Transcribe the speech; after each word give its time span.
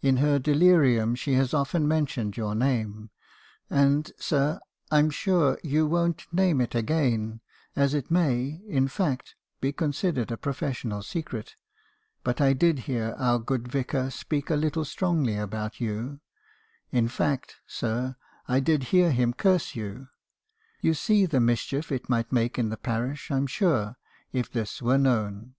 In 0.00 0.18
her 0.18 0.38
delirium 0.38 1.16
she 1.16 1.32
has 1.32 1.52
often 1.52 1.88
mentioned 1.88 2.36
your 2.36 2.54
name; 2.54 3.10
and, 3.68 4.12
sir, 4.16 4.60
I'm 4.92 5.10
sure 5.10 5.58
you 5.64 5.88
won't 5.88 6.32
name 6.32 6.60
it 6.60 6.72
again, 6.76 7.40
as 7.74 7.92
it 7.92 8.08
may, 8.08 8.62
in 8.68 8.86
fact, 8.86 9.34
be 9.60 9.72
considered 9.72 10.30
a 10.30 10.36
pro 10.36 10.52
fessional 10.52 11.02
secret; 11.02 11.56
but 12.22 12.40
I 12.40 12.52
did 12.52 12.78
hear 12.86 13.16
our 13.18 13.40
good 13.40 13.66
Vicar 13.66 14.08
speak 14.10 14.50
a 14.50 14.54
little 14.54 14.84
strongly 14.84 15.36
about 15.36 15.80
you; 15.80 16.20
in 16.92 17.08
fact, 17.08 17.56
sir, 17.66 18.14
I 18.46 18.60
did 18.60 18.84
hear 18.94 19.10
him 19.10 19.32
curse 19.32 19.74
you. 19.74 20.06
You 20.80 20.94
see 20.94 21.26
the 21.26 21.40
mischief 21.40 21.90
it 21.90 22.08
might 22.08 22.30
make 22.30 22.56
in 22.56 22.68
the 22.68 22.76
parish, 22.76 23.32
I 23.32 23.36
'm 23.36 23.48
sure, 23.48 23.96
if 24.32 24.48
this 24.48 24.80
were 24.80 24.96
known.' 24.96 25.56